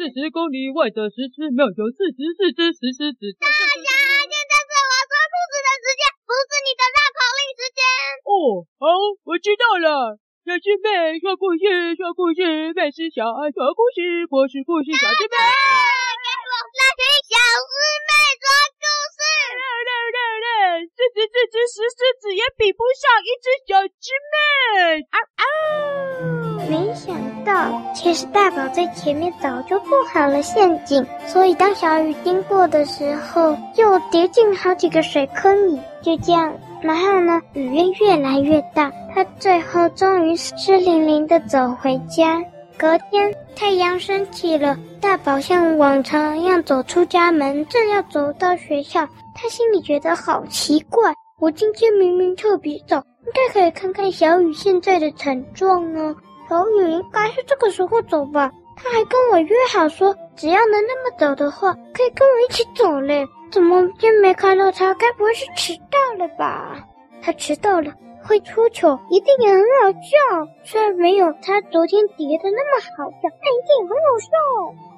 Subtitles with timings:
[0.00, 3.36] 四十公里外的石狮庙有四十四只石狮子。
[3.36, 7.80] 大侠，现在是我说兔子的时间，不是你的绕口令时间。
[8.24, 8.88] 哦，好，
[9.28, 10.16] 我知道了。
[10.48, 15.36] 小师妹说故事，说故事，妹是小爱说故事，博士故事小师妹。
[15.36, 17.76] 给我来听小师
[18.08, 18.10] 妹
[18.40, 18.46] 说
[18.80, 19.20] 故事。
[19.52, 22.40] 来来来来，四十四只石狮子也
[22.70, 25.02] 比不上一只小鸡妹。
[25.10, 25.44] 啊啊！
[26.70, 27.82] 没想到。
[27.92, 35.80] 其实大宝在前面早就布好了陷阱，所以当小雨经过的时候，就跌进好几个水坑里。
[36.00, 42.40] 就这样，然后呢，雨越越来越大，他最后终于湿淋淋的走回家。
[42.78, 56.14] 隔天太阳升起了，大宝像往常一样走出家门，正要走到学校，他心里觉得好奇怪：我今天明明特别早，应该可以看看小雨现在的惨状呢。
[56.46, 58.52] 小雨应该是这个时候走吧？
[58.76, 63.26] 他还跟我约好说，只要能那么早的话，可以跟我一起走嘞。
[63.50, 64.92] 怎么就没看到他？
[64.94, 66.86] 该不会是迟到了吧？
[67.22, 67.90] 他迟到了，
[68.22, 70.52] 会出糗，一定也很好笑。
[70.62, 74.28] 虽然没有他昨天叠的那么好笑，但一定很好笑。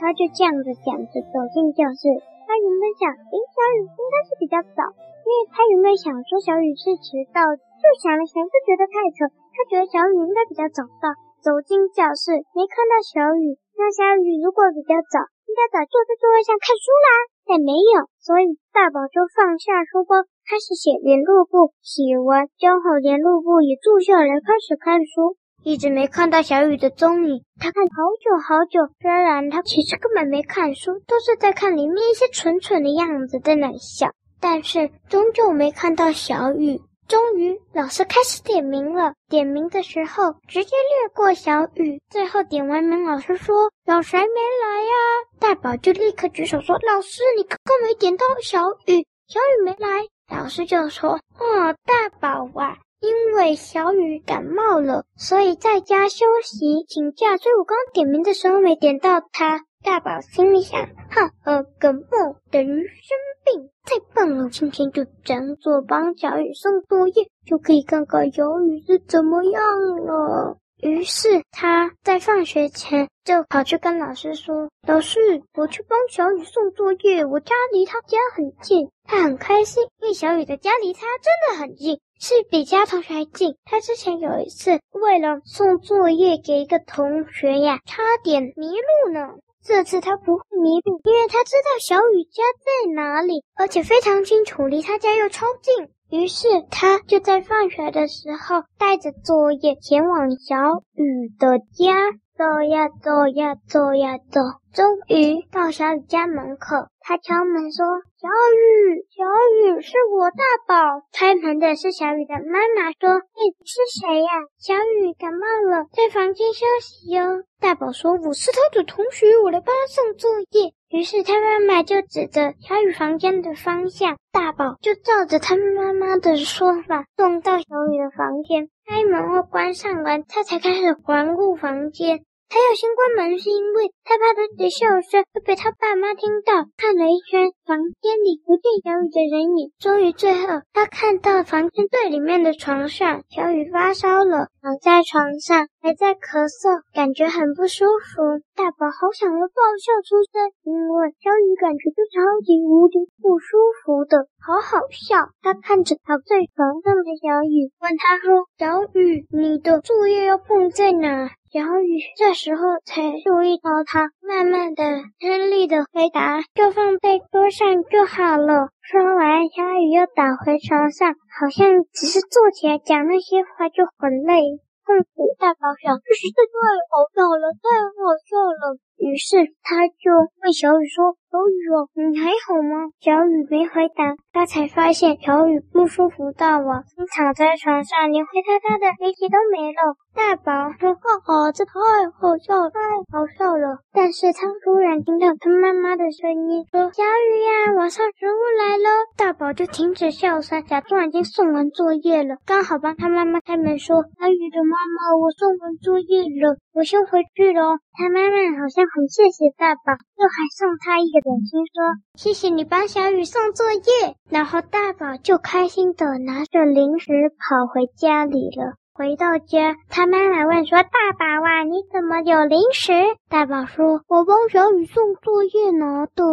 [0.00, 2.08] 他就这样子想着走进教室。
[2.48, 4.88] 他原本想，诶，小雨应该是比较早，
[5.30, 9.30] 因为他原本想说小雨是迟到，就想了想，就觉得太扯。
[9.30, 11.14] 他觉得小雨应该比较早到。
[11.38, 13.54] 走进教室，没看到小雨。
[13.78, 17.08] 那小雨如果比较早，应该早坐在座位上看书啦。
[17.46, 21.72] 但没有，所以大宝就放下书包，开始写联络簿。
[21.78, 25.38] 写完交好联络簿，也住下来开始看书。
[25.62, 28.92] 一直没看到小雨的踪影，他看好久好久。
[28.98, 36.80] 虽然他其实根本没看书，都是在看里面一些蠢蠢的样子在那里笑，但是终究没看到小雨。
[37.06, 39.14] 终于，老师开始点名了。
[39.28, 42.00] 点名的时候，直接略过小雨。
[42.08, 44.92] 最后点完名，老师说：“有谁没来呀？”
[45.40, 64.50] 大宝就立刻举手说：“老师，你刚刚没点到小雨，小雨没来。”老师就说：“哦，大宝啊，因为小雨感冒了，所以在家休息请假，所以我刚点名的时候没点到他。”大宝心里想：“哼，呃，感冒等于生病，太棒了！
[64.50, 69.62] 今天就当做帮小雨送作业，就可以看看小雨是怎么样
[70.04, 83.56] 了。”于是他在放学前就跑去跟老师说：“老师，我去帮小雨送作业，我家离他家很近。”他很开心，因为小雨的家离他真的很近，是比其他同学还近。
[83.64, 89.34] 他之前有一次为了送作业给一个同学呀，差点迷路呢。
[89.62, 95.90] 这次他不会迷路，因为他知道小雨家在哪里，而且非常清楚，离他家又超近。
[96.10, 100.56] 于是他就在放学的时候带着作业前往小
[100.94, 104.40] 雨的家，走呀走呀走呀走，
[104.72, 106.88] 终于到小雨家门口。
[107.00, 107.86] 他敲门说
[108.20, 109.24] ：“小雨，小
[109.64, 114.28] 雨，是我大宝。”开门的是小雨的妈妈，说：“你是谁呀？”
[114.60, 117.44] 小雨感冒了，在房间休息哟。
[117.60, 128.68] 大宝说：“我是他的同学，我来帮他送作业。”于是他妈妈就指着小雨房间的方向，大宝就照着他妈妈的说法送到小雨的房间。
[128.84, 132.26] 开门后关上门，他才开始环顾房间。
[132.50, 136.66] 他要先关门，是因为害怕自己的笑声会被他爸妈听到。
[136.74, 139.70] 看了一圈，房间里不见小雨的人影。
[139.78, 148.42] 终于，最后他看到房间最里面的床上，小雨发烧了，躺在床上还在咳嗽，感觉很不舒服。
[148.58, 155.30] 大宝好想要爆笑出声，因为小雨感觉就超级无敌不舒服的，好好笑。
[155.40, 164.84] 他看着躺在床上的小雨，问他说：“小雨，你的作业要放在哪？”小雨这时候才注意到他，慢慢的、
[165.18, 174.62] 吃力的回答：“就放在桌上就好了。”说完，小雨又倒回床上，好像只是坐起来讲那些话就很累。
[174.86, 176.54] 痛苦大爆笑，这是在太
[176.86, 177.66] 好笑了，太
[177.98, 178.78] 好笑了。
[179.02, 180.06] 于是他就
[180.46, 186.82] 问小雨说：“小雨哦，你还好吗？”小雨没回答，他才发现小雨不舒服到了，
[187.14, 189.94] 躺在床上，连灰秃秃的力气都没了。
[190.12, 191.70] 大宝说：“哈哈，这太
[192.18, 192.80] 好笑了，太
[193.14, 208.80] 好笑了。”但是他突然听到他妈妈的声音说：“小雨呀，晚上食物来了。”大宝就停止笑声，假装已经送完作业了，刚好帮他妈妈开门说：“小雨的妈妈，我送完作业了，我先回去了。”他妈妈好像。
[208.90, 218.74] 很谢谢大宝，又还送他一个点心，说：“谢谢你帮小雨送作业。”然后大宝就开心的拿着零食跑回家里了。
[218.92, 222.92] 回到家，他妈妈问说：“大宝啊，你怎么有零食？”
[223.30, 226.24] 大宝说：“我帮小雨送作业拿的。”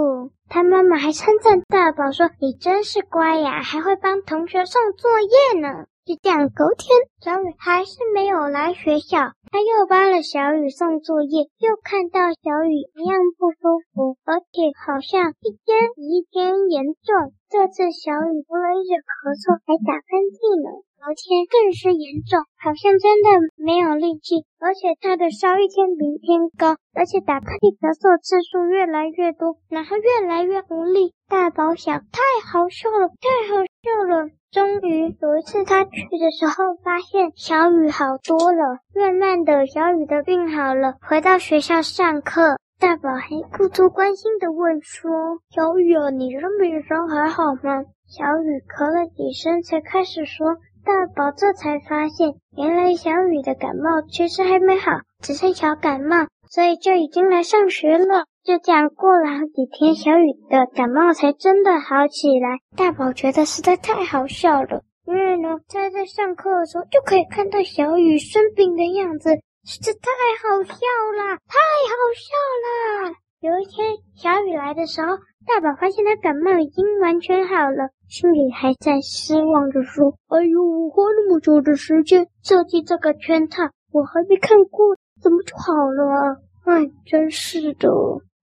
[0.49, 6.87] 他妈妈还称赞大宝说：“你真是乖呀，还会帮同学送作业呢。”就这样，隔天
[7.19, 9.35] 小雨还是没有来学校。
[9.51, 17.35] 他又帮了小雨送作业，又看到小雨一样不舒服，而且好像一天比一天严重。
[17.51, 20.79] 这次小雨除了一直咳嗽，还打喷嚏呢。
[21.07, 31.13] 昨天更是严重，好像真的没有力气，而且他的烧一天比一天高，而且打喷嚏咳嗽次数越来越多，然后越来越无力。
[31.29, 34.27] 大宝想，太好笑了，太好笑了。
[34.51, 38.83] 终于有一次，他去的时候，发现小雨好多了。
[38.93, 42.57] 慢慢的，小雨的病好了，回到学校上课。
[42.79, 45.09] 大宝还故作关心的问说
[45.55, 50.57] ：“小雨啊，你的病伤还好吗？”小雨咳了几声，才开始说。
[50.87, 58.23] 大宝这才发现，原来小雨的感冒其实还没好，只是小感冒，所以就已经来上学了。
[58.45, 62.59] 就这样过了好几天，小雨的感冒才真的好起来。
[62.77, 69.31] 大宝觉得实在太好笑了，因为呢，他在上课的时候就可以看到小雨生病的样子，
[69.65, 70.07] 实在太
[70.39, 71.59] 好笑了，太
[71.91, 73.15] 好笑了。
[73.41, 83.63] 有一天，小雨来的时候，大宝发现他感冒已经完全好了，心里还在失望着说：“哎呦，我花那么久的时间设计这个圈套，
[83.93, 86.41] 我还没看过，怎么就好了？
[86.65, 87.89] 哎，真是的。”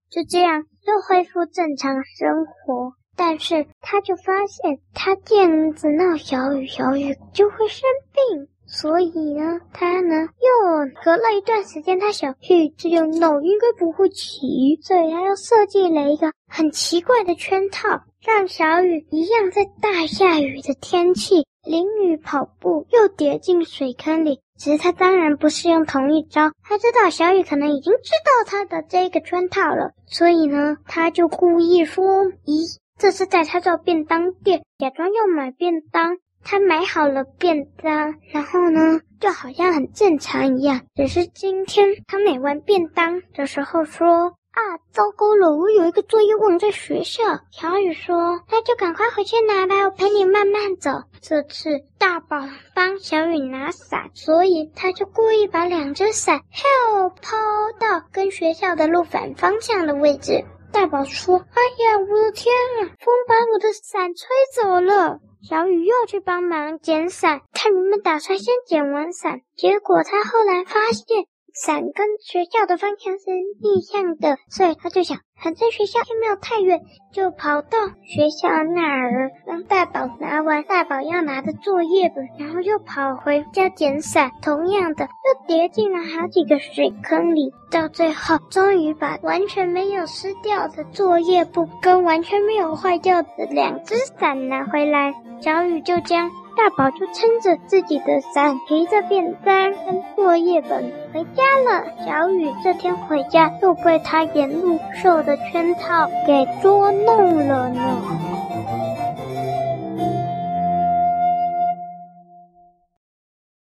[0.09, 17.89] 就这样又恢复正常生活，但是他就发现他这样子闹小雨，小雨就会生病，所以呢，他呢又隔了一段时间，他想，嘿，这样闹应该不会起，所以他又设计了一个很奇怪的圈套，
[18.25, 24.39] 让小雨一样在大下雨的天气淋雨跑步，又跌进水坑里。
[24.55, 36.19] 其实他当然不是用同一招，他知道小雨可能已经知道他的这个圈套了，所以呢，他就故意说：“咦，这是在他做便当店，假装要买便当。
[36.47, 40.79] 他买好了便当，然后呢，就好像很正常一样。
[40.95, 45.53] 只是今天他买完便当的时候说。”啊，糟糕了！
[45.57, 47.23] 我有一个作业忘在学校。
[47.51, 50.91] 小雨说：“那就赶快回去拿吧，我陪你慢慢走。”
[51.21, 52.37] 这次大宝
[52.73, 57.35] 帮小雨拿伞，所以他就故意把两只伞又抛
[57.81, 60.45] 到跟学校的路反方向的位置。
[60.71, 71.25] 大宝说：“哎呀，我的天啊，风把我的伞吹走了。”小雨又去帮忙捡伞，他原本打算先捡完伞，结果他后来发现。
[71.55, 73.31] 伞跟学校的方向是
[73.63, 76.81] 逆向的，所以他就想，反正学校也没有太远，
[77.13, 96.29] 就跑到学校那儿，让大宝拿完大宝要拿的作业本，然后又跑回家捡伞，同样的又跌进了好几个水坑里，到最后终于把完全没有湿掉的作业簿跟完全没有坏掉的两只伞拿回来，小雨就将。
[96.55, 101.85] 大宝就撑着自己的伞，提着便当跟作业本回家了。
[102.05, 108.24] 小雨这天回家又被他沿路设的圈套给捉弄了呢。